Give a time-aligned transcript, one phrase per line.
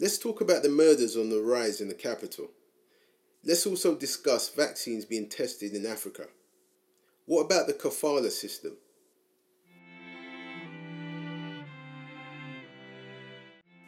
[0.00, 2.48] Let's talk about the murders on the rise in the capital.
[3.44, 6.24] Let's also discuss vaccines being tested in Africa.
[7.26, 8.78] What about the kafala system?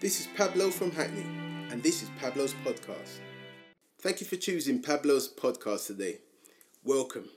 [0.01, 1.25] This is Pablo from Hackney,
[1.71, 3.21] and this is Pablo's podcast.
[4.03, 6.19] Thank you for choosing Pablo's podcast today.
[6.85, 7.31] Welcome.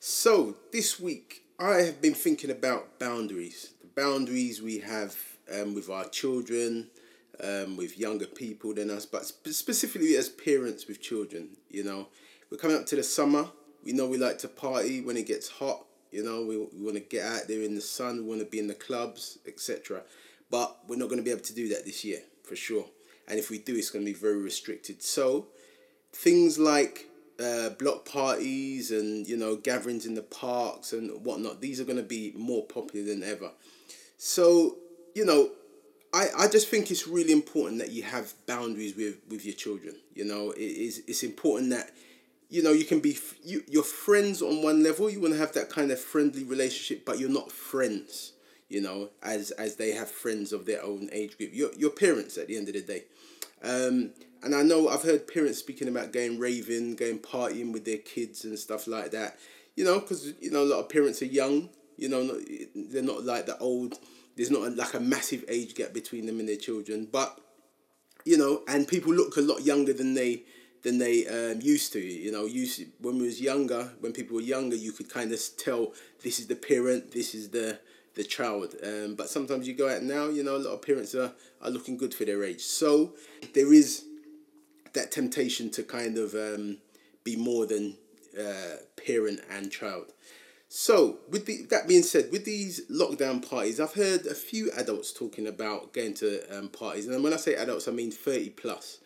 [0.00, 5.16] So, this week I have been thinking about boundaries, the boundaries we have
[5.54, 6.90] um, with our children,
[7.42, 11.56] um, with younger people than us, but sp- specifically as parents with children.
[11.68, 12.08] You know,
[12.50, 13.48] we're coming up to the summer.
[13.84, 15.84] We know we like to party when it gets hot.
[16.10, 18.16] You know, we, we want to get out there in the sun.
[18.16, 20.02] We want to be in the clubs, etc.
[20.50, 22.86] But we're not going to be able to do that this year for sure.
[23.28, 25.02] And if we do, it's going to be very restricted.
[25.02, 25.48] So
[26.12, 27.06] things like
[27.38, 31.98] uh, block parties and you know gatherings in the parks and whatnot, these are going
[31.98, 33.50] to be more popular than ever.
[34.16, 34.78] So
[35.14, 35.50] you know,
[36.16, 39.96] I, I just think it's really important that you have boundaries with, with your children.
[40.14, 41.90] You know, it is it's important that
[42.48, 45.10] you know you can be you you're friends on one level.
[45.10, 48.32] You want to have that kind of friendly relationship, but you're not friends.
[48.70, 51.50] You know, as as they have friends of their own age group.
[51.52, 53.04] Your your parents at the end of the day.
[53.62, 57.98] Um, and I know I've heard parents speaking about going raving, going partying with their
[57.98, 59.38] kids and stuff like that.
[59.74, 61.68] You know, because you know a lot of parents are young.
[61.98, 62.40] You know,
[62.74, 63.98] they're not like the old
[64.36, 67.40] there's not a, like a massive age gap between them and their children, but
[68.24, 70.42] you know, and people look a lot younger than they
[70.82, 72.00] than they um, used to.
[72.00, 75.40] You know, used when we was younger, when people were younger, you could kind of
[75.56, 77.78] tell this is the parent, this is the
[78.14, 78.74] the child.
[78.82, 81.70] Um, but sometimes you go out now, you know, a lot of parents are, are
[81.70, 82.62] looking good for their age.
[82.62, 83.12] So
[83.54, 84.04] there is
[84.94, 86.78] that temptation to kind of um,
[87.24, 87.96] be more than
[88.38, 90.12] uh, parent and child.
[90.68, 95.12] So, with the, that being said, with these lockdown parties, I've heard a few adults
[95.12, 98.98] talking about going to um, parties, and when I say adults, I mean thirty plus,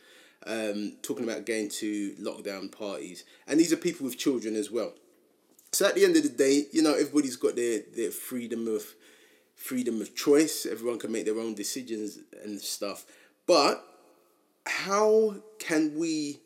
[0.46, 4.94] um, talking about going to lockdown parties, and these are people with children as well.
[5.72, 8.82] So at the end of the day, you know, everybody's got their their freedom of
[9.54, 10.64] freedom of choice.
[10.64, 13.04] Everyone can make their own decisions and stuff,
[13.46, 13.84] but
[14.64, 16.40] how can we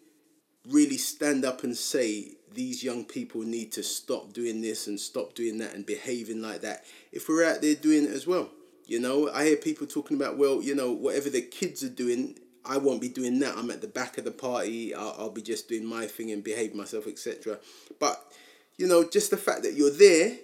[0.69, 5.34] really stand up and say these young people need to stop doing this and stop
[5.34, 6.84] doing that and behaving like that.
[7.12, 8.50] If we're out there doing it as well
[8.87, 12.38] you know i hear people talking about well you know whatever the kids are doing
[12.66, 13.56] i won't be doing that.
[13.59, 14.94] I'm at the back of the party.
[14.94, 17.59] I'll, I'll be just doing my thing and behave myself etc
[17.98, 18.32] but
[18.78, 20.37] you know just the fact that you're there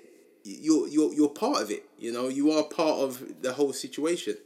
[0.43, 4.37] you're, you're, you're part of it you know you are part of the whole situation.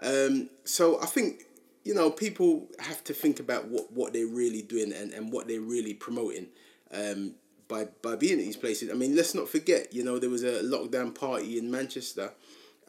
[0.00, 1.44] Um, so i think
[1.84, 5.48] you know people have to think about what, what they're really doing and, and what
[5.48, 6.46] they're really promoting
[6.92, 7.34] um,
[7.68, 8.90] by by being at these places.
[8.90, 12.32] I mean, let's not forget, you know, there was a lockdown party in Manchester,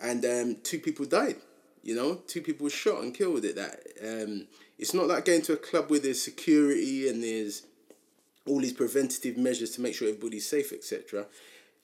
[0.01, 1.37] and um, two people died.
[1.83, 3.79] You know, two people were shot and killed at that.
[4.03, 7.63] Um, it's not like going to a club where there's security and there's
[8.45, 11.25] all these preventative measures to make sure everybody's safe, etc.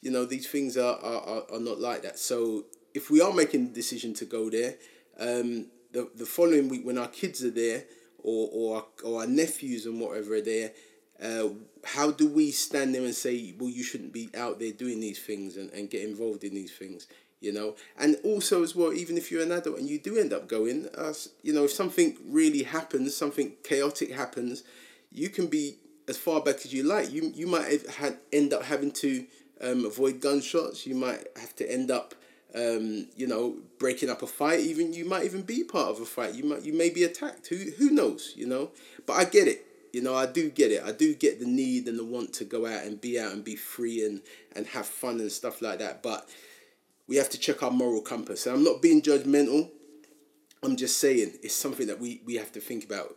[0.02, 2.20] You know, these things are, are, are not like that.
[2.20, 4.76] So if we are making the decision to go there,
[5.20, 7.84] um, the, the following week when our kids are there
[8.20, 10.72] or, or, our, or our nephews and whatever are there,
[11.22, 11.50] uh,
[11.84, 15.20] how do we stand there and say, well, you shouldn't be out there doing these
[15.20, 17.08] things and, and get involved in these things,
[17.40, 17.76] you know?
[17.98, 20.90] And also, as well, even if you're an adult and you do end up going,
[20.98, 24.64] uh, you know, if something really happens, something chaotic happens,
[25.12, 25.78] you can be
[26.08, 27.12] as far back as you like.
[27.12, 29.26] You, you might have had, end up having to
[29.62, 32.16] um, avoid gunshots, you might have to end up.
[32.54, 34.62] Um, you know, breaking up a fight.
[34.62, 36.36] Even you might even be part of a fight.
[36.36, 37.48] You might you may be attacked.
[37.48, 38.32] Who who knows?
[38.38, 38.72] You know.
[39.06, 39.65] But I get it
[39.96, 40.84] you know, I do get it.
[40.84, 43.46] I do get the need and the want to go out and be out and
[43.46, 44.22] be free and,
[44.54, 46.04] and have fun and stuff like that.
[46.04, 46.28] But
[47.08, 48.46] we have to check our moral compass.
[48.46, 49.70] And I'm not being judgmental.
[50.62, 53.16] I'm just saying it's something that we, we have to think about,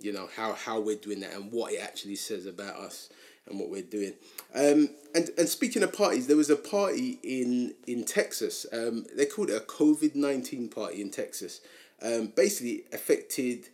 [0.00, 3.08] you know, how, how we're doing that and what it actually says about us
[3.48, 4.14] and what we're doing.
[4.52, 8.66] Um, and, and speaking of parties, there was a party in, in Texas.
[8.72, 11.60] Um, they called it a COVID 19 party in Texas.
[12.02, 13.68] Um, basically affected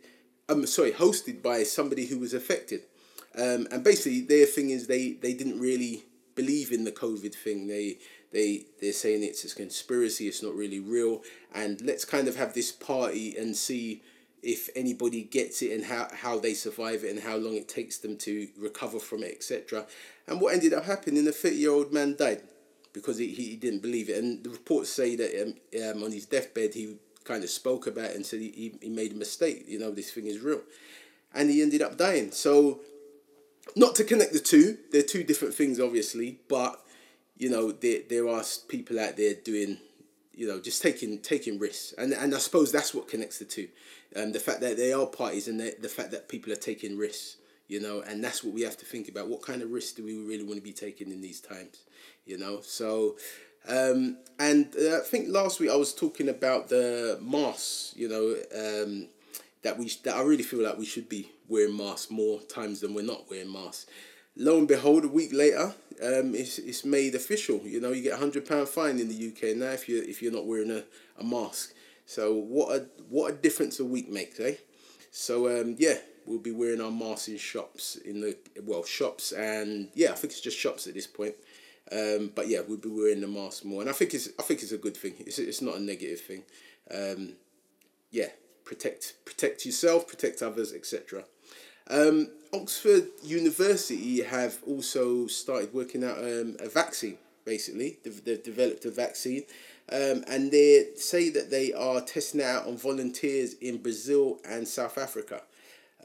[0.49, 2.81] I'm sorry, hosted by somebody who was affected.
[3.37, 6.03] Um, and basically, their thing is they, they didn't really
[6.35, 7.67] believe in the COVID thing.
[7.67, 7.97] They
[8.31, 10.27] they they're saying it's a conspiracy.
[10.27, 11.21] It's not really real.
[11.53, 14.01] And let's kind of have this party and see
[14.41, 17.99] if anybody gets it and how, how they survive it and how long it takes
[17.99, 19.85] them to recover from it, etc.
[20.27, 22.41] And what ended up happening, the 30 year old man died
[22.91, 24.21] because he, he didn't believe it.
[24.21, 28.11] And the reports say that um, um, on his deathbed, he kind of spoke about
[28.25, 29.65] said he, he made a mistake.
[29.67, 30.61] You know, this thing is real.
[31.33, 32.31] And he ended up dying.
[32.31, 32.81] So,
[33.75, 36.79] not to connect the two, they're two different things, obviously, but,
[37.37, 39.77] you know, there, there are people out there doing
[40.33, 43.67] you know, just taking taking risks, and and I suppose that's what connects the two,
[44.15, 46.97] um, the fact that they are parties and the, the fact that people are taking
[46.97, 47.37] risks,
[47.67, 49.27] you know, and that's what we have to think about.
[49.27, 51.83] What kind of risks do we really want to be taking in these times,
[52.25, 52.61] you know?
[52.61, 53.17] So,
[53.67, 58.35] um, and uh, I think last week I was talking about the masks, you know,
[58.55, 59.07] um,
[59.61, 62.93] that we that I really feel like we should be wearing masks more times than
[62.93, 63.85] we're not wearing masks.
[64.35, 67.61] Lo and behold, a week later, um, it's, it's made official.
[67.63, 70.21] You know, you get a hundred pound fine in the UK now if you if
[70.21, 70.83] you're not wearing a,
[71.19, 71.73] a mask.
[72.05, 74.55] So what a what a difference a week makes, eh?
[75.11, 79.89] So um, yeah, we'll be wearing our masks in shops in the well shops and
[79.93, 81.35] yeah, I think it's just shops at this point.
[81.91, 84.61] Um, but yeah, we'll be wearing the mask more, and I think it's I think
[84.63, 85.15] it's a good thing.
[85.19, 86.43] It's it's not a negative thing.
[86.89, 87.33] Um,
[88.09, 88.29] yeah,
[88.63, 91.25] protect protect yourself, protect others, etc.
[91.89, 97.17] Um, Oxford University have also started working out um, a vaccine.
[97.45, 99.43] Basically, they've, they've developed a vaccine,
[99.91, 104.65] um, and they say that they are testing it out on volunteers in Brazil and
[104.65, 105.41] South Africa.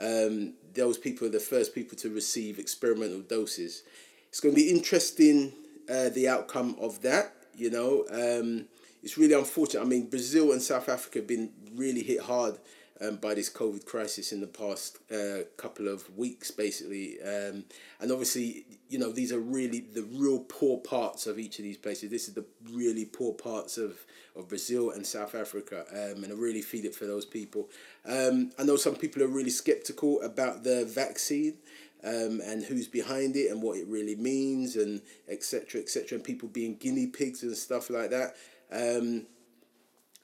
[0.00, 3.84] Um, those people are the first people to receive experimental doses.
[4.28, 5.52] It's going to be interesting
[5.88, 7.34] uh, the outcome of that.
[7.54, 8.66] You know, um,
[9.02, 9.82] it's really unfortunate.
[9.82, 12.58] I mean, Brazil and South Africa have been really hit hard
[13.00, 17.20] um, by this COVID crisis in the past uh, couple of weeks, basically.
[17.22, 17.64] Um,
[18.00, 21.76] and obviously, you know, these are really the real poor parts of each of these
[21.76, 22.10] places.
[22.10, 23.98] This is the really poor parts of,
[24.36, 25.84] of Brazil and South Africa.
[25.92, 27.68] Um, and I really feel it for those people.
[28.04, 31.58] Um, I know some people are really skeptical about the vaccine.
[32.04, 36.48] Um, and who's behind it and what it really means and etc etc and people
[36.48, 38.36] being guinea pigs and stuff like that
[38.70, 39.26] um,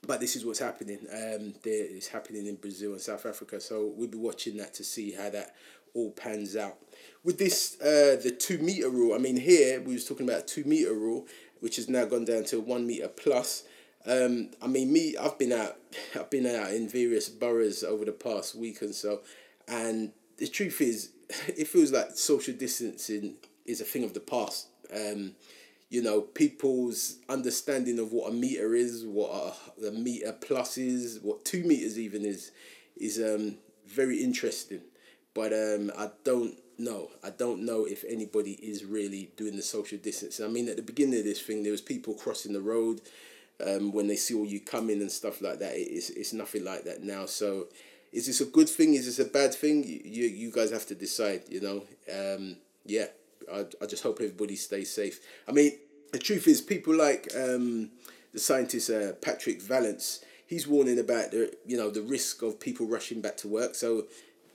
[0.07, 0.99] but this is what's happening.
[1.13, 3.61] Um, there is happening in Brazil and South Africa.
[3.61, 5.55] So we'll be watching that to see how that
[5.95, 6.77] all pans out.
[7.23, 9.15] With this, uh, the two meter rule.
[9.15, 11.27] I mean, here we was talking about two meter rule,
[11.61, 13.65] which has now gone down to one meter plus.
[14.07, 15.77] Um, I mean, me, I've been out,
[16.15, 19.23] I've been out in various boroughs over the past week and so,
[19.67, 21.11] and the truth is,
[21.49, 23.35] it feels like social distancing
[23.67, 24.69] is a thing of the past.
[24.95, 25.33] Um,
[25.91, 31.21] you know, people's understanding of what a meter is, what a, a meter plus is,
[31.23, 32.51] what two meters even is,
[32.97, 33.57] is um,
[33.87, 34.81] very interesting.
[35.35, 37.11] But um, I don't know.
[37.23, 40.45] I don't know if anybody is really doing the social distancing.
[40.45, 43.01] I mean, at the beginning of this thing, there was people crossing the road
[43.65, 45.73] um, when they saw you coming and stuff like that.
[45.75, 47.27] It's, it's nothing like that now.
[47.27, 47.69] So
[48.15, 48.95] is this a good thing?
[48.95, 49.83] Is this a bad thing?
[49.85, 51.83] You, you guys have to decide, you know.
[52.11, 52.57] Um,
[52.87, 53.07] yeah.
[53.53, 55.21] I, I just hope everybody stays safe.
[55.49, 55.73] I mean,
[56.13, 57.91] the truth is, people like um,
[58.33, 62.87] the scientist uh, Patrick Vallance, he's warning about the you know the risk of people
[62.87, 63.75] rushing back to work.
[63.75, 64.07] So,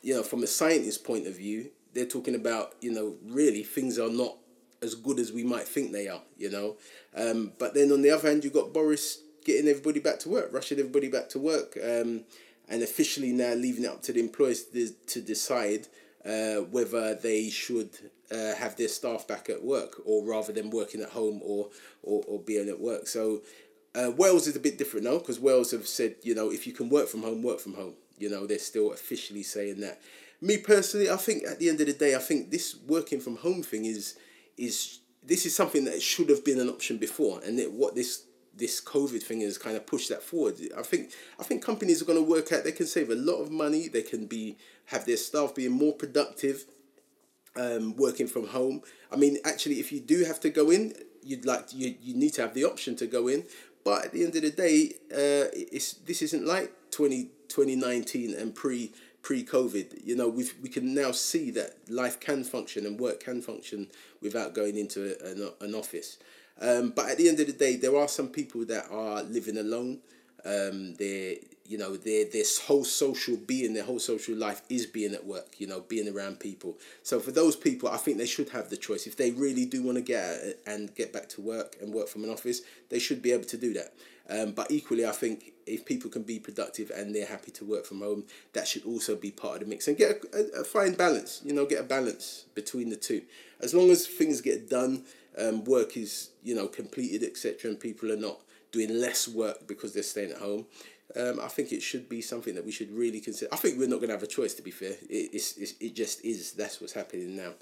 [0.02, 4.00] you know, from a scientist point of view, they're talking about you know really things
[4.00, 4.38] are not
[4.82, 6.22] as good as we might think they are.
[6.38, 6.78] You know,
[7.16, 10.50] um, but then on the other hand, you've got Boris getting everybody back to work,
[10.52, 12.22] rushing everybody back to work, um,
[12.70, 15.88] and officially now leaving it up to the employers to, to decide
[16.26, 17.90] uh, whether they should
[18.32, 21.70] uh, have their staff back at work or rather than working at home or,
[22.04, 23.08] or, or being at work.
[23.08, 23.42] So
[23.96, 26.74] uh, Wales is a bit different now because Wales have said, you know, if you
[26.74, 27.96] can work from home, work from home.
[28.18, 30.02] You know, they're still officially saying that.
[30.42, 33.38] Me personally, I think at the end of the day, I think this working from
[33.38, 34.18] home thing is
[34.58, 38.24] is this is something that should have been an option before, and that what this
[38.60, 40.56] this COVID thing has kind of pushed that forward.
[40.78, 43.42] I think I think companies are going to work out they can save a lot
[43.42, 43.88] of money.
[43.88, 44.58] They can be
[44.88, 46.66] have their staff being more productive,
[47.56, 48.82] um, working from home.
[49.12, 50.94] I mean, actually, if you do have to go in,
[51.24, 53.46] you'd like to, you you need to have the option to go in.
[53.84, 58.54] But at the end of the day, uh, it's this isn't like 20, 2019 and
[58.54, 58.92] pre
[59.22, 60.06] pre COVID.
[60.06, 63.88] You know, we we can now see that life can function and work can function
[64.22, 66.18] without going into an, an office.
[66.62, 69.58] Um, but at the end of the day, there are some people that are living
[69.58, 70.00] alone.
[70.46, 75.14] Um, they you know their their whole social being, their whole social life is being
[75.14, 75.60] at work.
[75.60, 76.78] You know, being around people.
[77.04, 79.08] So for those people, I think they should have the choice.
[79.08, 82.08] If they really do want to get out and get back to work and work
[82.08, 83.94] from an office, they should be able to do that.
[84.30, 87.86] Um, but equally, I think if people can be productive and they're happy to work
[87.86, 90.64] from home, that should also be part of the mix and get a, a, a
[90.64, 91.42] fine balance.
[91.44, 93.24] You know, get a balance between the two.
[93.60, 95.04] As long as things get done
[95.38, 98.40] um, work is you know completed etc and people are not
[98.72, 100.66] doing less work because they're staying at home
[101.16, 103.52] um, I think it should be something that we should really consider.
[103.52, 104.92] I think we're not going to have a choice to be fair.
[105.10, 106.52] It, it's, it's, it just is.
[106.52, 107.54] That's what's happening now.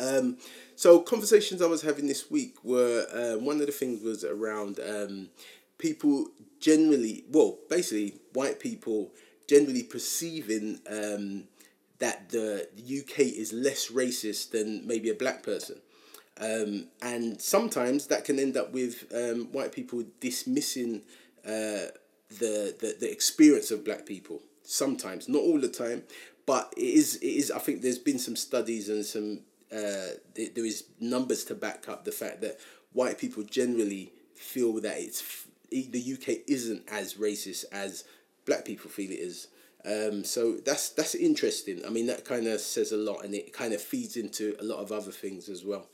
[0.00, 0.36] Um,
[0.76, 4.78] so conversations I was having this week were uh, one of the things was around
[4.80, 5.30] um,
[5.78, 6.26] people
[6.60, 9.10] generally well basically white people
[9.48, 11.44] generally perceiving um,
[11.98, 15.80] that the UK is less racist than maybe a black person
[16.40, 21.02] Um, and sometimes that can end up with um, white people dismissing
[21.44, 21.90] uh,
[22.28, 24.40] the, the the experience of black people.
[24.62, 26.04] Sometimes, not all the time,
[26.46, 27.50] but it is it is.
[27.50, 29.40] I think there's been some studies and some
[29.72, 32.58] uh, there is numbers to back up the fact that
[32.92, 38.04] white people generally feel that it's the UK isn't as racist as
[38.46, 39.48] black people feel it is.
[39.84, 41.84] Um, so that's that's interesting.
[41.86, 44.64] I mean, that kind of says a lot, and it kind of feeds into a
[44.64, 45.86] lot of other things as well.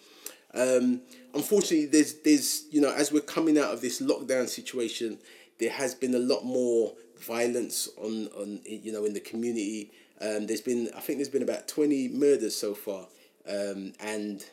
[0.55, 1.03] Um,
[1.35, 5.19] unfortunately, there's there's you know as we're coming out of this lockdown situation,
[5.59, 9.91] there has been a lot more violence on on you know in the community.
[10.21, 13.07] Um, there's been I think there's been about twenty murders so far,
[13.49, 14.45] um, and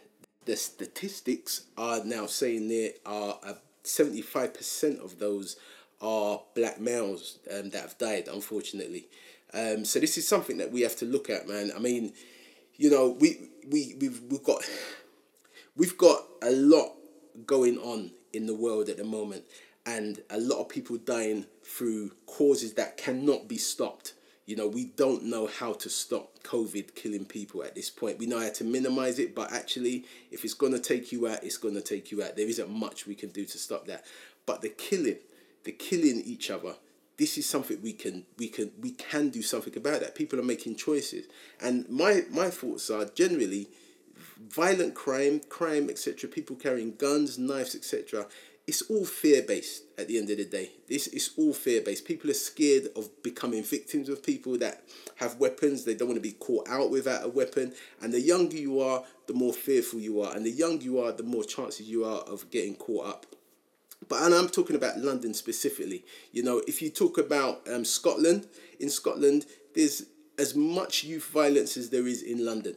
[0.45, 3.37] the statistics are now saying there are
[3.83, 5.57] seventy five percent of those
[6.01, 9.07] are black males um, that have died, unfortunately.
[9.53, 11.71] Um, so this is something that we have to look at, man.
[11.75, 12.13] I mean,
[12.77, 14.67] you know, we we we've we've got
[15.81, 16.91] we've got a lot
[17.47, 19.43] going on in the world at the moment,
[19.83, 24.13] and a lot of people dying through causes that cannot be stopped.
[24.45, 28.19] You know, we don't know how to stop COVID killing people at this point.
[28.19, 31.43] We know how to minimize it, but actually, if it's going to take you out,
[31.43, 32.35] it's going to take you out.
[32.35, 34.05] There isn't much we can do to stop that.
[34.45, 35.17] But the killing,
[35.63, 36.75] the killing each other,
[37.17, 40.13] this is something we can we can we can do something about that.
[40.13, 41.25] People are making choices,
[41.59, 43.69] and my my thoughts are generally
[44.47, 46.29] violent crime, crime, etc.
[46.29, 48.27] People carrying guns, knives, etc.
[48.67, 50.71] It's all fear based at the end of the day.
[50.87, 52.05] This is all fear based.
[52.05, 54.83] People are scared of becoming victims of people that
[55.15, 55.83] have weapons.
[55.83, 57.73] They don't want to be caught out without a weapon.
[58.01, 60.35] And the younger you are, the more fearful you are.
[60.35, 63.25] And the younger you are, the more chances you are of getting caught up
[64.07, 66.03] but and I'm talking about London specifically.
[66.31, 68.47] You know, if you talk about um, Scotland,
[68.79, 70.03] in Scotland, there's
[70.37, 72.75] as much youth violence as there is in London,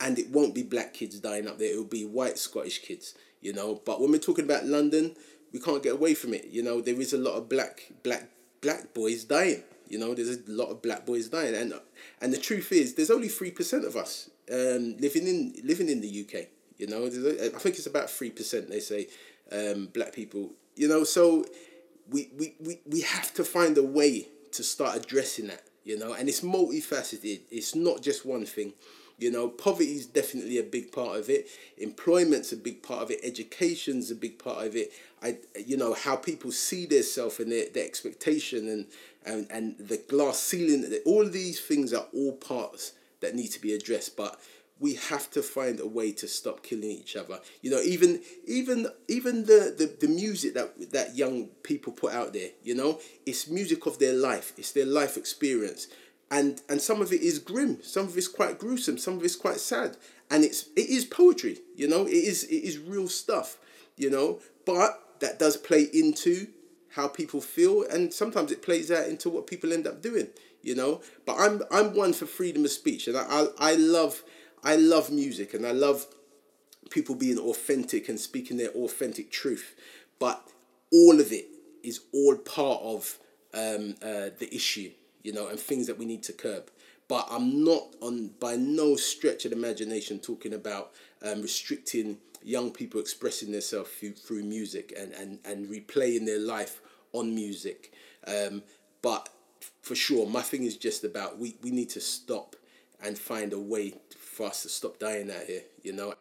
[0.00, 1.72] and it won't be black kids dying up there.
[1.72, 3.14] It will be white Scottish kids.
[3.40, 5.16] You know, but when we're talking about London,
[5.52, 6.46] we can't get away from it.
[6.46, 8.28] You know, there is a lot of black black
[8.60, 9.62] black boys dying.
[9.88, 11.74] You know, there's a lot of black boys dying, and
[12.20, 16.00] and the truth is, there's only three percent of us um, living in living in
[16.00, 16.46] the UK.
[16.78, 18.70] You know, I think it's about three percent.
[18.70, 19.08] They say
[19.50, 21.44] um, black people you know, so
[22.10, 26.12] we, we, we, we have to find a way to start addressing that, you know,
[26.12, 27.40] and it's multifaceted.
[27.50, 28.72] It's not just one thing.
[29.22, 31.48] You know, poverty is definitely a big part of it.
[31.78, 33.20] Employment's a big part of it.
[33.22, 34.90] Education's a big part of it.
[35.22, 38.86] I, you know, how people see themselves and their, their expectation and,
[39.24, 40.92] and, and the glass ceiling.
[41.06, 44.16] All these things are all parts that need to be addressed.
[44.16, 44.40] But
[44.80, 47.38] we have to find a way to stop killing each other.
[47.60, 52.32] You know, even even even the, the, the music that that young people put out
[52.32, 54.52] there, you know, it's music of their life.
[54.58, 55.86] It's their life experience.
[56.32, 59.36] And and some of it is grim, some of it's quite gruesome, some of it's
[59.36, 59.98] quite sad.
[60.30, 63.58] And it's it is poetry, you know, it is it is real stuff,
[63.98, 66.48] you know, but that does play into
[66.94, 70.28] how people feel and sometimes it plays out into what people end up doing,
[70.62, 71.02] you know.
[71.26, 74.22] But I'm I'm one for freedom of speech and I I, I love
[74.64, 76.06] I love music and I love
[76.88, 79.74] people being authentic and speaking their authentic truth,
[80.18, 80.48] but
[80.90, 81.46] all of it
[81.82, 83.18] is all part of
[83.54, 84.90] um, uh, the issue,
[85.22, 86.70] you know, and things that we need to curb.
[87.08, 93.00] But I'm not on by no stretch of imagination talking about um, restricting young people
[93.00, 96.80] expressing themselves through, through music and, and, and replaying their life
[97.12, 97.92] on music.
[98.26, 98.62] Um,
[99.00, 99.28] but
[99.82, 102.56] for sure, my thing is just about we, we need to stop
[103.02, 106.14] and find a way for us to stop dying out here, you know.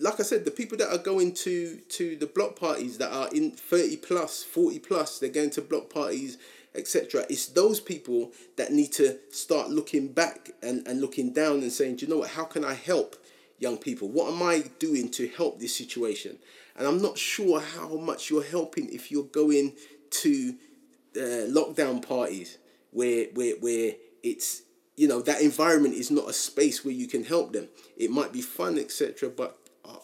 [0.00, 3.28] Like I said, the people that are going to to the block parties that are
[3.34, 6.38] in 30 plus, 40 plus, they're going to block parties,
[6.78, 7.24] etc.
[7.28, 11.96] It's those people that need to start looking back and, and looking down and saying,
[11.96, 13.16] Do you know what, how can I help
[13.58, 14.08] young people?
[14.08, 16.38] What am I doing to help this situation?
[16.76, 19.74] And I'm not sure how much you're helping if you're going
[20.10, 20.54] to
[21.16, 22.58] uh, lockdown parties
[22.90, 23.92] where where where
[24.22, 24.62] it's
[24.96, 28.32] you know that environment is not a space where you can help them it might
[28.32, 29.58] be fun etc but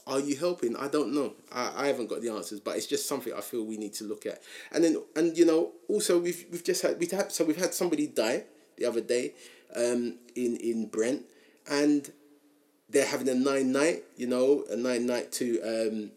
[0.07, 0.76] are you helping?
[0.76, 1.35] I don't know.
[1.53, 4.05] I, I haven't got the answers but it's just something i feel we need to
[4.05, 4.43] look at.
[4.73, 7.75] And then and you know also we've, we've just had we've had so we've had
[7.75, 8.45] somebody die
[8.76, 9.35] the other day
[9.76, 11.23] um in in brent
[11.69, 12.12] and
[12.88, 16.11] they're having a nine night you know a nine night to um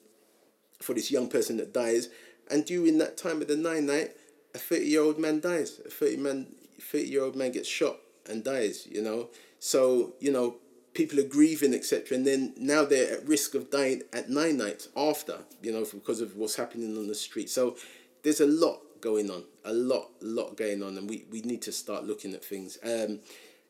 [0.82, 2.10] for this young person that dies.
[2.50, 4.16] And during that time of the nine night
[4.56, 5.80] a 30 year old man dies.
[5.86, 6.48] A 30 man
[6.80, 7.98] 30 year old man gets shot
[8.30, 9.30] and dies, you know.
[9.60, 10.58] So, you know,
[10.98, 12.18] people are grieving, etc.
[12.18, 16.20] And then now they're at risk of dying at nine nights after, you know, because
[16.22, 17.50] of what's happening on the street.
[17.50, 17.78] So
[18.24, 21.72] there's a lot going on, a lot, lot going on, and we, we need to
[21.72, 22.80] start looking at things.
[22.84, 23.20] Um,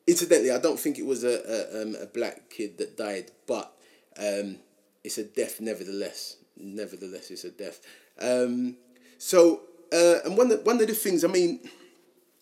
[0.06, 3.72] incidentally, I don't think it was a, a, um, a black kid that died, but
[4.18, 4.56] um,
[5.04, 6.36] it's a death nevertheless.
[6.56, 7.80] Nevertheless, it's a death.
[8.20, 8.76] Um,
[9.18, 9.60] so,
[9.92, 11.60] uh, and one of, one of the things, I mean,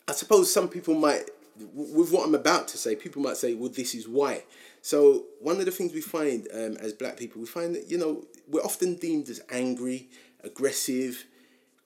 [0.06, 1.28] I suppose some people might,
[1.72, 4.44] with what I'm about to say, people might say, well, this is why.
[4.82, 7.98] So, one of the things we find um, as black people, we find that, you
[7.98, 10.08] know, we're often deemed as angry,
[10.44, 11.24] aggressive,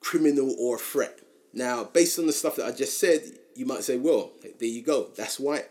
[0.01, 1.21] criminal, or a threat.
[1.53, 3.23] Now, based on the stuff that I just said,
[3.55, 5.65] you might say, well, there you go, that's why.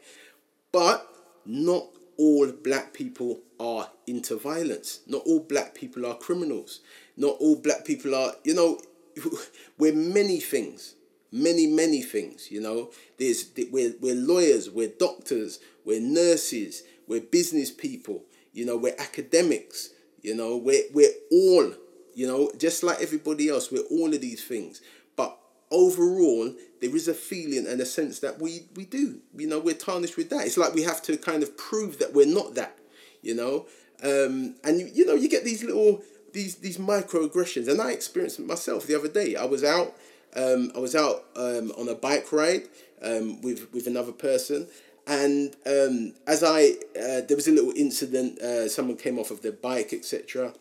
[0.71, 1.07] But
[1.45, 1.85] not
[2.17, 4.99] all black people are into violence.
[5.07, 6.81] Not all black people are criminals.
[7.15, 8.79] Not all black people are, you know,
[9.77, 10.95] we're many things.
[11.31, 12.91] Many, many things, you know.
[13.17, 19.89] There's we're, we're lawyers, we're doctors, we're nurses, we're business people, you know, we're academics,
[20.21, 21.73] you know, we're we're all,
[22.15, 24.81] you know, just like everybody else, we're all of these things.
[25.15, 25.37] But
[25.71, 29.19] overall, there is a feeling and a sense that we we do.
[29.35, 30.45] You know, we're tarnished with that.
[30.45, 32.77] It's like we have to kind of prove that we're not that.
[33.21, 33.65] You know,
[34.01, 36.01] um, and you, you know you get these little
[36.33, 39.35] these these microaggressions, and I experienced it myself the other day.
[39.35, 39.95] I was out.
[40.35, 42.67] Um, I was out um, on a bike ride
[43.01, 44.67] um, with with another person,
[45.07, 48.39] and um, as I uh, there was a little incident.
[48.39, 50.53] Uh, someone came off of their bike, etc.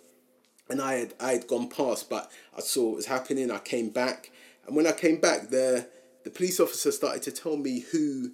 [0.70, 3.50] And I had I had gone past, but I saw what was happening.
[3.50, 4.30] I came back,
[4.66, 5.88] and when I came back, the
[6.24, 8.32] the police officer started to tell me who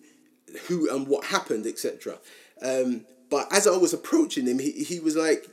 [0.66, 2.18] who and what happened, etc.
[2.62, 5.48] Um, but as I was approaching him, he, he was like,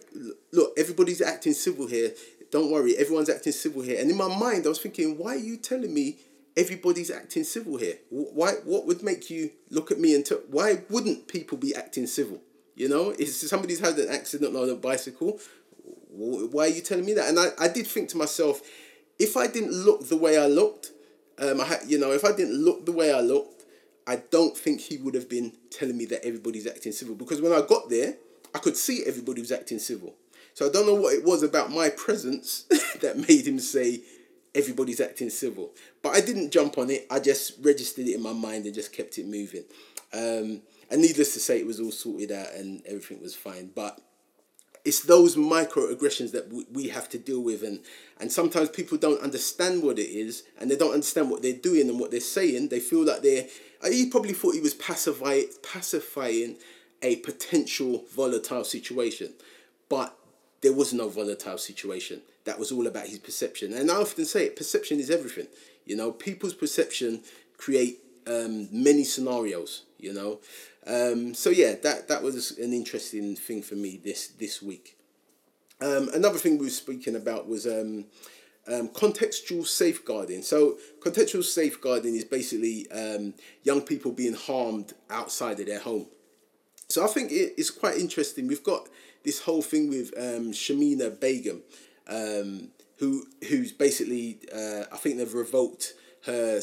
[0.51, 2.13] "Look, everybody's acting civil here.
[2.51, 5.39] Don't worry, everyone's acting civil here." And in my mind, I was thinking, "Why are
[5.49, 6.17] you telling me
[6.55, 7.97] everybody's acting civil here?
[8.09, 8.51] Why?
[8.63, 10.27] What would make you look at me and?
[10.49, 12.41] Why wouldn't people be acting civil?
[12.75, 15.39] You know, if somebody's had an accident on a bicycle,
[16.09, 18.61] why are you telling me that?" And I, I did think to myself,
[19.17, 20.91] if I didn't look the way I looked,
[21.37, 23.65] um, I had, you know, if I didn't look the way I looked,
[24.07, 27.53] I don't think he would have been telling me that everybody's acting civil because when
[27.53, 28.15] I got there,
[28.53, 30.15] I could see everybody was acting civil.
[30.53, 32.63] So I don't know what it was about my presence
[33.01, 34.01] that made him say
[34.53, 35.71] everybody's acting civil.
[36.01, 37.07] But I didn't jump on it.
[37.09, 39.63] I just registered it in my mind and just kept it moving.
[40.13, 43.71] Um, and needless to say, it was all sorted out and everything was fine.
[43.73, 43.99] But
[44.83, 47.81] it's those microaggressions that we have to deal with and
[48.19, 51.89] and sometimes people don't understand what it is and they don't understand what they're doing
[51.89, 53.45] and what they're saying they feel like they're
[53.83, 56.57] uh, he probably thought he was pacify, pacifying
[57.01, 59.33] a potential volatile situation
[59.89, 60.17] but
[60.61, 64.45] there was no volatile situation that was all about his perception and i often say
[64.45, 65.47] it perception is everything
[65.85, 67.21] you know people's perception
[67.57, 70.39] create um, many scenarios you know
[70.87, 74.97] um, so yeah, that that was an interesting thing for me this this week.
[75.79, 78.05] Um, another thing we were speaking about was um,
[78.67, 80.41] um, contextual safeguarding.
[80.41, 86.07] So contextual safeguarding is basically um, young people being harmed outside of their home.
[86.91, 88.47] So I think it is quite interesting.
[88.47, 88.89] We've got
[89.23, 91.61] this whole thing with um, Shamima Begum,
[92.07, 95.93] um, who who's basically uh, I think they've revoked
[96.25, 96.59] her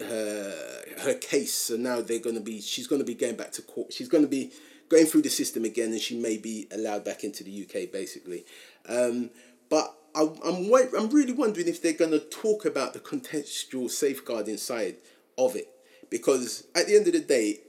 [0.00, 1.54] her her case.
[1.54, 3.92] So now they're going to be she's going to be going back to court.
[3.92, 4.52] She's going to be
[4.90, 8.44] going through the system again, and she may be allowed back into the UK basically.
[8.86, 9.30] Um,
[9.70, 14.58] but I, I'm I'm really wondering if they're going to talk about the contextual safeguarding
[14.58, 14.96] side
[15.38, 15.68] of it,
[16.10, 17.60] because at the end of the day,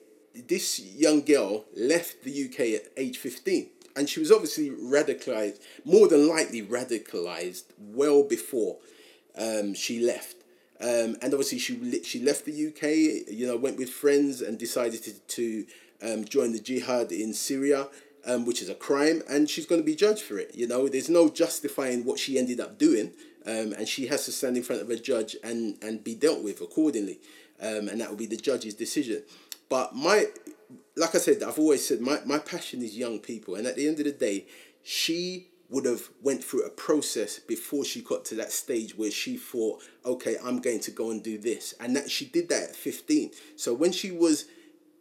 [0.48, 3.70] this young girl left the UK at age fifteen.
[3.94, 8.78] And she was obviously radicalized, more than likely radicalized, well before
[9.38, 10.38] um, she left
[10.82, 15.04] um, and obviously she she left the UK, you know, went with friends and decided
[15.04, 15.66] to, to
[16.02, 17.88] um, join the jihad in Syria,
[18.26, 20.56] um, which is a crime, and she's going to be judged for it.
[20.56, 23.12] You know, there's no justifying what she ended up doing,
[23.46, 26.44] um, and she has to stand in front of a judge and and be dealt
[26.44, 27.20] with accordingly,
[27.62, 29.22] um, and that will be the judge's decision.
[29.72, 30.26] But my,
[30.98, 33.88] like I said, I've always said my my passion is young people, and at the
[33.88, 34.46] end of the day,
[34.84, 39.38] she would have went through a process before she got to that stage where she
[39.38, 41.74] thought okay i'm going to go and do this.
[41.80, 44.46] And that she did that at 15 so when she was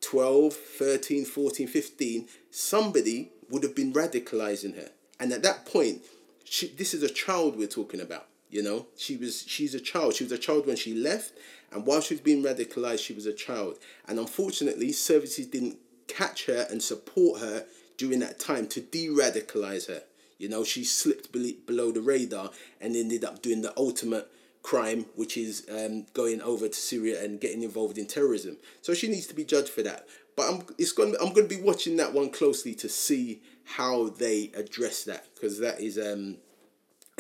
[0.01, 4.91] 12 13 14 15 somebody would have been radicalizing her.
[5.19, 6.03] And at that point
[6.45, 10.15] she, this is a child we're talking about you know she was she's a child
[10.15, 11.33] she was a child when she left
[11.73, 16.47] and while she was being radicalized she was a child and unfortunately services didn't catch
[16.47, 17.65] her and support her
[17.97, 20.03] during that time to de-radicalize her
[20.41, 24.27] you know, she slipped below the radar and ended up doing the ultimate
[24.63, 28.57] crime, which is um, going over to Syria and getting involved in terrorism.
[28.81, 30.09] So she needs to be judged for that.
[30.37, 34.09] But I'm it's going I'm going to be watching that one closely to see how
[34.09, 36.39] they address that because that is um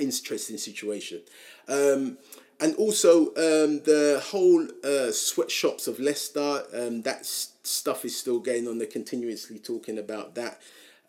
[0.00, 1.20] interesting situation.
[1.68, 2.18] Um,
[2.58, 8.68] and also um, the whole uh, sweatshops of Leicester, um, that stuff is still going
[8.68, 8.78] on.
[8.78, 10.60] They're continuously talking about that.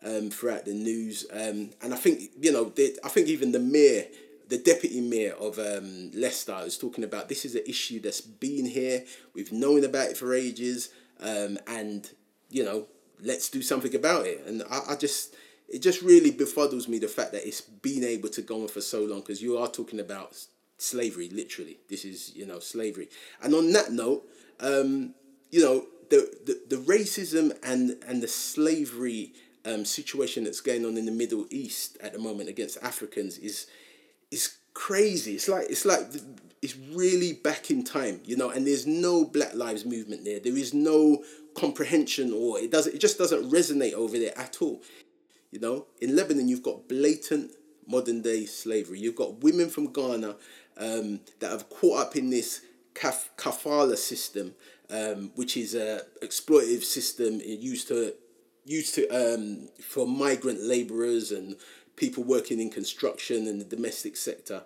[0.04, 1.26] um, throughout the news.
[1.32, 4.06] Um, and I think, you know, the, I think even the mayor,
[4.48, 8.66] the deputy mayor of um, Leicester is talking about this is an issue that's been
[8.66, 9.04] here.
[9.34, 10.90] We've known about it for ages.
[11.20, 12.10] Um, and,
[12.50, 12.86] you know,
[13.22, 14.44] let's do something about it.
[14.46, 15.34] And I, I just,
[15.72, 18.80] it just really befuddles me the fact that it's been able to go on for
[18.80, 20.36] so long because you are talking about
[20.78, 21.78] slavery, literally.
[21.88, 23.08] This is, you know, slavery.
[23.42, 24.28] And on that note,
[24.60, 25.14] um,
[25.50, 29.32] you know, the, the, the racism and, and the slavery
[29.64, 33.66] um, situation that's going on in the Middle East at the moment against Africans is
[34.30, 35.34] is crazy.
[35.34, 36.00] It's like it's like
[36.62, 38.50] it's really back in time, you know.
[38.50, 40.40] And there's no Black Lives Movement there.
[40.40, 41.22] There is no
[41.54, 42.94] comprehension, or it doesn't.
[42.94, 44.82] It just doesn't resonate over there at all.
[45.52, 47.52] You know, in Lebanon, you've got blatant
[47.86, 48.98] modern day slavery.
[48.98, 50.36] You've got women from Ghana
[50.78, 52.62] um, that have caught up in this
[52.94, 54.54] kaf- kafala system,
[54.90, 58.14] um, which is a exploitative system used to
[58.64, 61.56] used to um, for migrant laborers and
[61.96, 64.62] people working in construction and the domestic sector,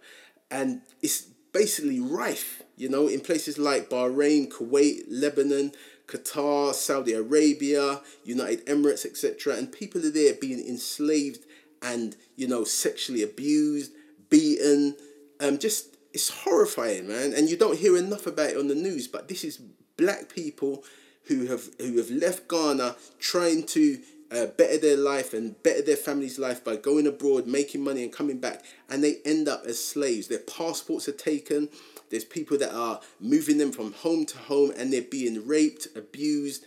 [0.51, 1.23] and it's
[1.53, 2.63] basically rife.
[2.77, 5.73] You know, in places like Bahrain, Kuwait, Lebanon,
[6.07, 9.57] Qatar, Saudi Arabia, United Emirates, etc.
[9.57, 11.45] And people are there being enslaved
[11.83, 13.93] and you know sexually abused,
[14.31, 14.97] beaten.
[15.41, 17.35] Um, just it's horrifying, man.
[17.35, 19.09] And you don't hear enough about it on the news.
[19.09, 19.61] But this is
[19.97, 20.85] black people
[21.25, 23.99] who have who have left Ghana trying to
[24.31, 28.13] uh, better their life and better their family's life by going abroad, making money and
[28.13, 30.29] coming back, and they end up as slaves.
[30.29, 31.69] Their passports are taken.
[32.11, 36.65] There's people that are moving them from home to home, and they're being raped, abused,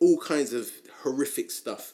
[0.00, 0.70] all kinds of
[1.02, 1.92] horrific stuff.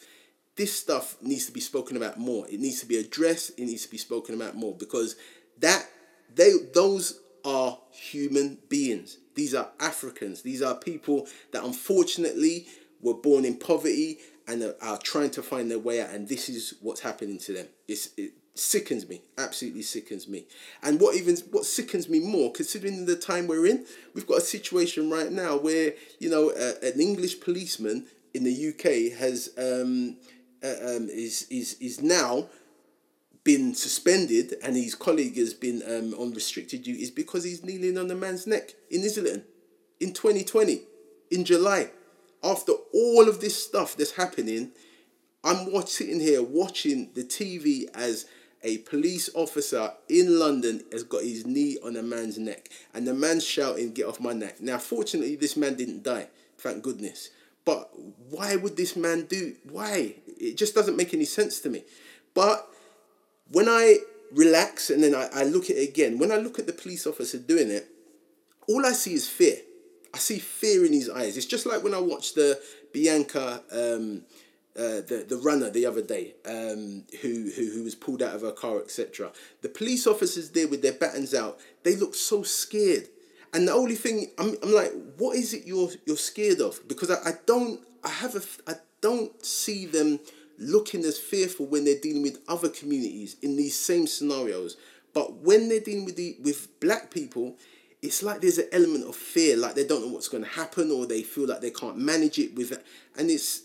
[0.56, 2.46] This stuff needs to be spoken about more.
[2.48, 3.50] It needs to be addressed.
[3.58, 5.16] It needs to be spoken about more because
[5.58, 5.86] that
[6.34, 9.18] they those are human beings.
[9.34, 10.42] These are Africans.
[10.42, 12.66] These are people that unfortunately
[13.02, 14.18] were born in poverty
[14.48, 16.10] and are trying to find their way out.
[16.10, 17.66] And this is what's happening to them.
[17.86, 20.46] It's, it sickens me, absolutely sickens me.
[20.82, 24.42] And what even what sickens me more, considering the time we're in, we've got a
[24.42, 30.16] situation right now where you know uh, an English policeman in the UK has um,
[30.62, 32.48] uh, um, is is is now
[33.44, 38.08] been suspended and his colleague has been um, on restricted duties because he's kneeling on
[38.08, 39.44] the man's neck in Islington
[40.00, 40.82] in 2020
[41.30, 41.90] in July
[42.46, 44.70] after all of this stuff that's happening,
[45.42, 48.26] I'm watching here watching the TV as
[48.66, 53.14] a police officer in London has got his knee on a man's neck and the
[53.14, 54.60] man's shouting, Get off my neck.
[54.60, 56.26] Now, fortunately, this man didn't die,
[56.58, 57.30] thank goodness.
[57.64, 57.90] But
[58.28, 59.54] why would this man do?
[59.70, 60.16] Why?
[60.38, 61.84] It just doesn't make any sense to me.
[62.34, 62.68] But
[63.52, 63.98] when I
[64.32, 67.06] relax and then I, I look at it again, when I look at the police
[67.06, 67.86] officer doing it,
[68.68, 69.56] all I see is fear.
[70.12, 71.36] I see fear in his eyes.
[71.36, 72.60] It's just like when I watched the
[72.92, 74.22] Bianca, um,
[74.76, 78.42] uh, the the runner the other day, um, who, who who was pulled out of
[78.42, 79.32] her car, etc.
[79.62, 83.08] The police officers there with their batons out, they look so scared.
[83.52, 86.86] And the only thing I'm, I'm like, what is it you're you're scared of?
[86.88, 90.20] Because I, I don't I have a I don't see them
[90.58, 94.76] looking as fearful when they're dealing with other communities in these same scenarios.
[95.12, 97.56] But when they're dealing with the with black people,
[98.02, 100.90] it's like there's an element of fear, like they don't know what's going to happen,
[100.90, 102.72] or they feel like they can't manage it with,
[103.16, 103.62] and it's,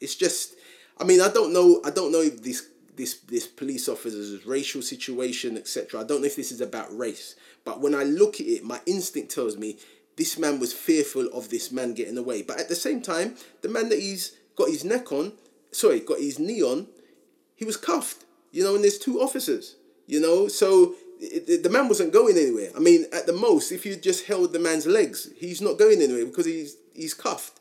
[0.00, 0.54] it's just,
[0.98, 4.82] I mean, I don't know, I don't know if this this this police officer's racial
[4.82, 6.00] situation, etc.
[6.00, 8.80] I don't know if this is about race, but when I look at it, my
[8.86, 9.78] instinct tells me
[10.16, 12.42] this man was fearful of this man getting away.
[12.42, 15.32] But at the same time, the man that he's got his neck on,
[15.72, 16.88] sorry, got his knee on,
[17.56, 18.24] he was cuffed.
[18.52, 19.76] You know, and there's two officers.
[20.06, 22.70] You know, so the man wasn't going anywhere.
[22.76, 26.02] I mean, at the most, if you just held the man's legs, he's not going
[26.02, 27.59] anywhere because he's he's cuffed.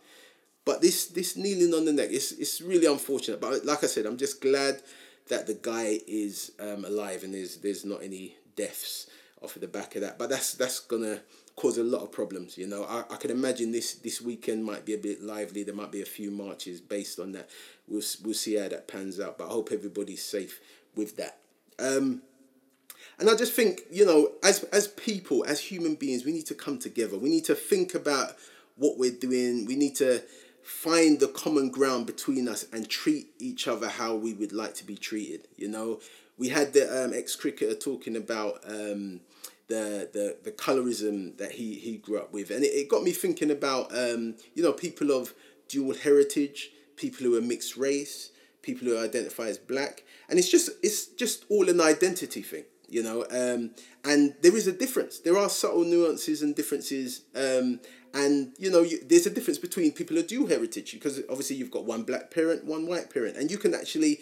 [0.69, 3.41] But this this kneeling on the neck, it's it's really unfortunate.
[3.41, 4.83] But like I said, I'm just glad
[5.29, 9.07] that the guy is um, alive and there's there's not any deaths
[9.41, 10.19] off of the back of that.
[10.19, 11.21] But that's that's gonna
[11.55, 12.55] cause a lot of problems.
[12.55, 15.63] You know, I, I can imagine this this weekend might be a bit lively.
[15.63, 17.49] There might be a few marches based on that.
[17.87, 19.39] We'll we'll see how that pans out.
[19.39, 20.59] But I hope everybody's safe
[20.95, 21.39] with that.
[21.79, 22.21] Um,
[23.17, 26.53] and I just think, you know, as as people, as human beings, we need to
[26.53, 27.17] come together.
[27.17, 28.35] We need to think about
[28.75, 29.65] what we're doing.
[29.65, 30.21] We need to
[30.63, 34.85] find the common ground between us and treat each other how we would like to
[34.85, 35.47] be treated.
[35.57, 35.99] You know,
[36.37, 39.21] we had the um, ex cricketer talking about um,
[39.67, 43.11] the the the colorism that he he grew up with, and it, it got me
[43.11, 45.33] thinking about um, you know people of
[45.67, 50.69] dual heritage, people who are mixed race, people who identify as black, and it's just
[50.83, 53.25] it's just all an identity thing you know?
[53.29, 53.71] Um,
[54.03, 55.19] and there is a difference.
[55.19, 57.79] There are subtle nuances and differences um,
[58.13, 61.71] and you know you, there's a difference between people who do heritage because obviously you've
[61.71, 64.19] got one black parent one white parent and you can actually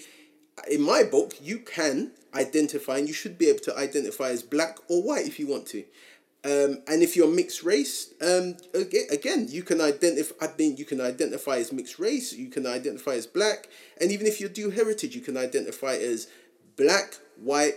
[0.70, 4.78] in my book you can identify and you should be able to identify as black
[4.90, 5.84] or white if you want to
[6.48, 10.34] um, and if you're mixed race, um, again, you can identify.
[10.40, 12.32] I think you can identify as mixed race.
[12.32, 13.68] You can identify as black,
[14.00, 16.28] and even if you dual heritage, you can identify as
[16.78, 17.74] black, white,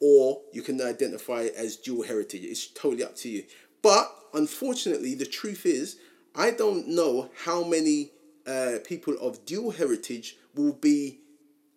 [0.00, 2.42] or you can identify as dual heritage.
[2.42, 3.44] It's totally up to you.
[3.82, 5.96] But unfortunately, the truth is,
[6.34, 8.12] I don't know how many
[8.46, 11.20] uh, people of dual heritage will be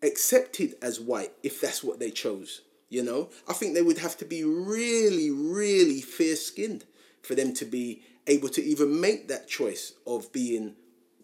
[0.03, 2.61] accepted as white if that's what they chose.
[2.89, 6.85] You know, I think they would have to be really, really fair skinned
[7.21, 10.75] for them to be able to even make that choice of being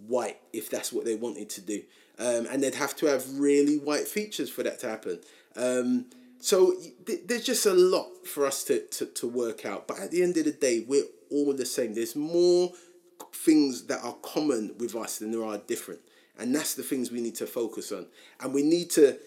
[0.08, 1.84] white if that's what they wanted to do.
[2.20, 5.20] Um, and they'd have to have really white features for that to happen.
[5.56, 6.06] Um,
[6.40, 6.74] so
[7.06, 9.88] th- there's just a lot for us to, to, to work out.
[9.88, 11.94] But at the end of the day, we're all the same.
[11.94, 12.72] There's more
[13.34, 16.02] things that are common with us than there are different.
[16.40, 18.06] And that's the things we need to focus on.
[18.40, 19.18] And we need to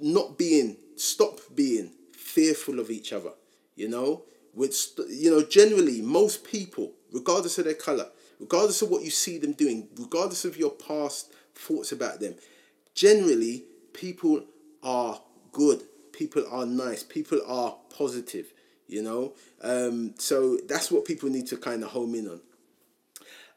[0.00, 3.32] not being, stop being fearful of each other.
[3.74, 4.22] You know,
[4.54, 4.76] with,
[5.08, 8.06] you know, generally, most people, regardless of their color,
[8.38, 12.34] regardless of what you see them doing, regardless of your past thoughts about them,
[12.94, 14.44] generally, people
[14.82, 15.20] are
[15.52, 15.82] good.
[16.12, 17.02] People are nice.
[17.02, 18.52] People are positive.
[18.88, 22.40] You know, um, so that's what people need to kind of home in on.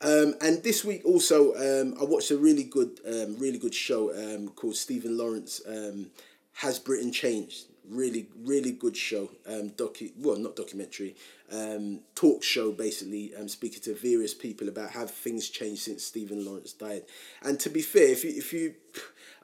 [0.01, 4.13] Um, and this week also, um, I watched a really good, um, really good show
[4.13, 6.11] um, called Stephen Lawrence um,
[6.53, 7.65] Has Britain Changed?
[7.89, 9.29] Really, really good show.
[9.45, 11.15] Um, docu well, not documentary,
[11.51, 13.35] um, talk show basically.
[13.35, 17.03] Um, speaking to various people about how things changed since Stephen Lawrence died.
[17.43, 18.75] And to be fair, if you, if you,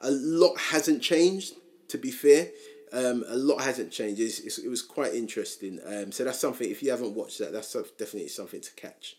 [0.00, 1.54] a lot hasn't changed.
[1.88, 2.48] To be fair,
[2.92, 4.20] um, a lot hasn't changed.
[4.20, 5.80] It's, it's, it was quite interesting.
[5.86, 6.70] Um, so that's something.
[6.70, 9.16] If you haven't watched that, that's definitely something to catch.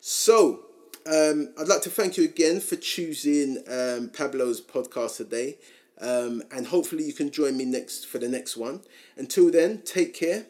[0.00, 0.64] So,
[1.06, 5.58] um, I'd like to thank you again for choosing um, Pablo's podcast today.
[6.00, 8.82] Um, and hopefully you can join me next for the next one.
[9.16, 10.46] Until then, take care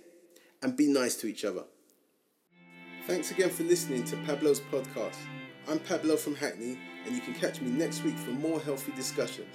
[0.63, 1.65] and be nice to each other.
[3.07, 5.17] Thanks again for listening to Pablo's podcast.
[5.67, 9.55] I'm Pablo from Hackney, and you can catch me next week for more healthy discussions.